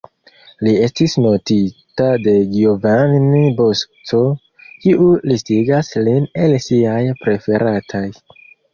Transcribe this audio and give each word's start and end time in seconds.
Li 0.67 0.71
estis 0.85 1.11
notita 1.25 2.07
de 2.29 2.33
Giovanni 2.55 3.43
Bosco, 3.61 4.25
kiu 4.65 5.13
listigas 5.35 5.95
lin 6.11 6.29
el 6.49 6.61
siaj 6.69 7.01
preferataj. 7.25 8.07